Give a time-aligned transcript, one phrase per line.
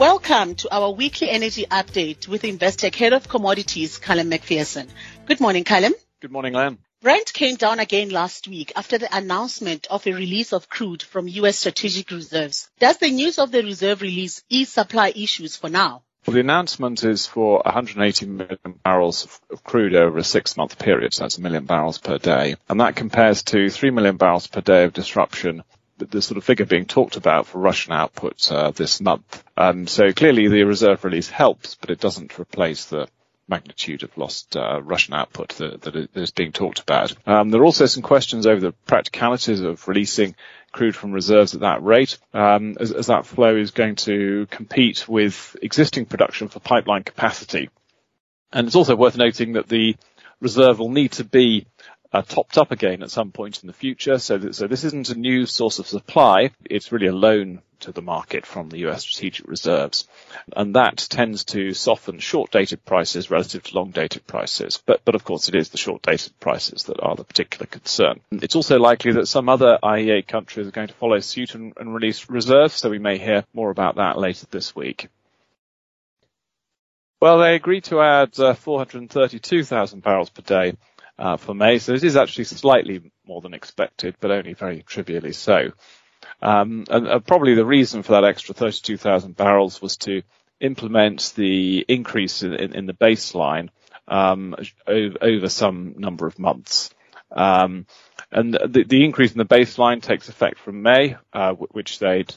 [0.00, 4.88] Welcome to our weekly energy update with Investec Head of Commodities, Callum McPherson.
[5.26, 5.92] Good morning, Callum.
[6.22, 6.78] Good morning, Len.
[7.02, 11.28] Brent came down again last week after the announcement of a release of crude from
[11.28, 11.58] U.S.
[11.58, 12.70] strategic reserves.
[12.78, 16.02] Does the news of the reserve release ease supply issues for now?
[16.26, 21.24] Well, the announcement is for 180 million barrels of crude over a six-month period, so
[21.24, 22.56] that's a million barrels per day.
[22.70, 25.62] And that compares to 3 million barrels per day of disruption
[26.00, 29.44] the sort of figure being talked about for Russian output uh, this month.
[29.56, 33.08] Um, so clearly the reserve release helps, but it doesn't replace the
[33.50, 37.14] magnitude of lost uh, Russian output that, that is being talked about.
[37.26, 40.36] Um, there are also some questions over the practicalities of releasing
[40.72, 45.08] crude from reserves at that rate, um, as, as that flow is going to compete
[45.08, 47.68] with existing production for pipeline capacity.
[48.52, 49.96] And it's also worth noting that the
[50.40, 51.66] reserve will need to be
[52.12, 54.18] uh, topped up again at some point in the future.
[54.18, 56.50] So, that, so this isn't a new source of supply.
[56.64, 60.06] It's really a loan to the market from the US strategic reserves.
[60.54, 64.82] And that tends to soften short dated prices relative to long dated prices.
[64.84, 68.20] But, but of course it is the short dated prices that are the particular concern.
[68.30, 71.94] It's also likely that some other IEA countries are going to follow suit and, and
[71.94, 72.74] release reserves.
[72.74, 75.08] So we may hear more about that later this week.
[77.20, 80.78] Well, they agreed to add uh, 432,000 barrels per day
[81.20, 81.78] uh, for May.
[81.78, 85.72] So it is actually slightly more than expected, but only very trivially so.
[86.42, 90.22] Um, and uh, probably the reason for that extra 32,000 barrels was to
[90.60, 93.68] implement the increase in, in, in the baseline
[94.08, 96.90] um, over, over, some number of months.
[97.30, 97.86] Um,
[98.32, 102.34] and the, the, increase in the baseline takes effect from May, uh, which they'd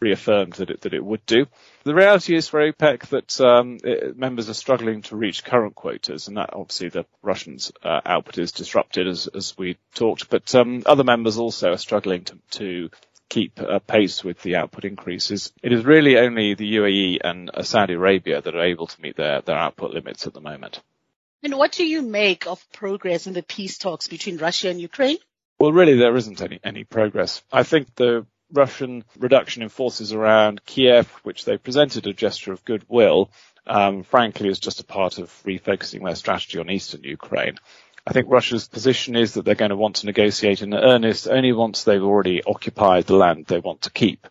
[0.00, 1.46] reaffirmed that it, that it would do.
[1.84, 6.28] The reality is for OPEC that um, it, members are struggling to reach current quotas,
[6.28, 10.82] and that obviously the Russians' uh, output is disrupted as, as we talked, but um,
[10.86, 12.90] other members also are struggling to, to
[13.28, 15.52] keep uh, pace with the output increases.
[15.62, 19.16] It is really only the UAE and uh, Saudi Arabia that are able to meet
[19.16, 20.80] their, their output limits at the moment.
[21.42, 25.18] And what do you make of progress in the peace talks between Russia and Ukraine?
[25.58, 27.42] Well, really, there isn't any, any progress.
[27.52, 32.64] I think the Russian reduction in forces around Kiev, which they presented a gesture of
[32.64, 33.30] goodwill,
[33.66, 37.58] um, frankly is just a part of refocusing their strategy on eastern Ukraine.
[38.06, 41.52] I think Russia's position is that they're going to want to negotiate in earnest only
[41.52, 44.26] once they've already occupied the land they want to keep.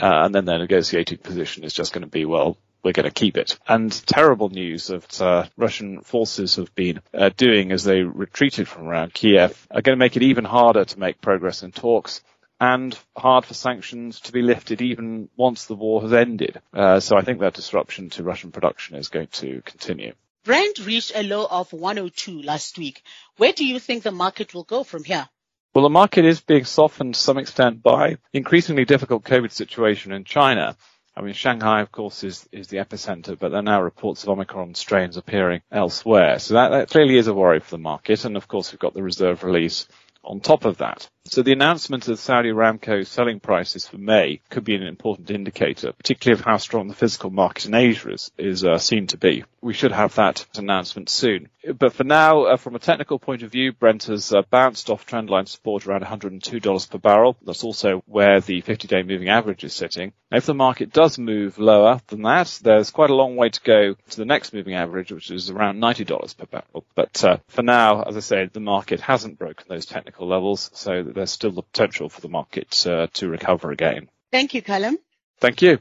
[0.00, 3.10] Uh, and then their negotiating position is just going to be, well, we're going to
[3.10, 3.58] keep it.
[3.66, 8.86] And terrible news that uh, Russian forces have been uh, doing as they retreated from
[8.86, 12.22] around Kiev are going to make it even harder to make progress in talks
[12.60, 16.60] and hard for sanctions to be lifted even once the war has ended.
[16.72, 20.14] Uh, so I think that disruption to Russian production is going to continue.
[20.44, 23.02] Brent reached a low of 102 last week.
[23.36, 25.28] Where do you think the market will go from here?
[25.74, 30.24] Well, the market is being softened to some extent by increasingly difficult COVID situation in
[30.24, 30.76] China.
[31.14, 34.28] I mean, Shanghai, of course, is, is the epicenter, but there are now reports of
[34.28, 36.38] Omicron strains appearing elsewhere.
[36.38, 38.24] So that, that clearly is a worry for the market.
[38.24, 39.88] And of course, we've got the reserve release
[40.26, 41.08] on top of that.
[41.28, 45.92] So the announcement of Saudi Aramco selling prices for May could be an important indicator,
[45.92, 49.44] particularly of how strong the physical market in Asia is, is uh, seen to be.
[49.60, 51.48] We should have that announcement soon.
[51.76, 55.04] But for now, uh, from a technical point of view, Brent has uh, bounced off
[55.04, 57.36] trendline support around $102 per barrel.
[57.44, 60.12] That's also where the 50-day moving average is sitting.
[60.30, 63.94] If the market does move lower than that, there's quite a long way to go
[64.10, 66.86] to the next moving average, which is around $90 per barrel.
[66.94, 71.02] But uh, for now, as I said, the market hasn't broken those technical levels, so
[71.02, 74.08] there's still the potential for the market uh, to recover again.
[74.32, 74.98] Thank you, Callum.
[75.40, 75.78] Thank you.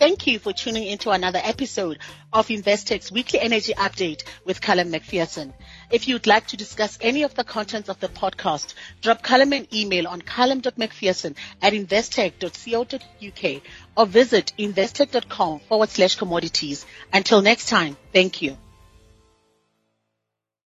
[0.00, 1.98] Thank you for tuning into another episode
[2.32, 5.52] of Investec's weekly energy update with Callum McPherson.
[5.90, 8.72] If you'd like to discuss any of the contents of the podcast,
[9.02, 13.62] drop Callum an email on callum.mcpherson at investec.co.uk
[13.94, 16.86] or visit investec.com forward slash commodities.
[17.12, 18.56] Until next time, thank you.